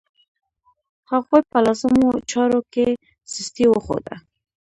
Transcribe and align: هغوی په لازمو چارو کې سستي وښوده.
هغوی 1.11 1.41
په 1.51 1.57
لازمو 1.65 2.09
چارو 2.31 2.59
کې 2.73 2.87
سستي 3.33 3.65
وښوده. 3.69 4.15